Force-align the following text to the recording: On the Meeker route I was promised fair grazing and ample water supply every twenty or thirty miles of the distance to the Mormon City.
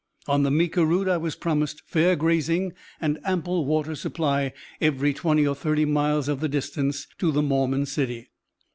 On 0.27 0.41
the 0.41 0.49
Meeker 0.49 0.83
route 0.83 1.07
I 1.07 1.17
was 1.17 1.35
promised 1.35 1.83
fair 1.85 2.15
grazing 2.15 2.73
and 2.99 3.19
ample 3.23 3.67
water 3.67 3.93
supply 3.93 4.51
every 4.81 5.13
twenty 5.13 5.45
or 5.45 5.53
thirty 5.53 5.85
miles 5.85 6.27
of 6.27 6.39
the 6.39 6.49
distance 6.49 7.05
to 7.19 7.31
the 7.31 7.43
Mormon 7.43 7.85
City. 7.85 8.31